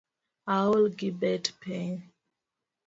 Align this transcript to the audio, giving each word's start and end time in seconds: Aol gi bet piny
Aol 0.55 0.83
gi 0.97 1.09
bet 1.19 1.45
piny 1.61 1.95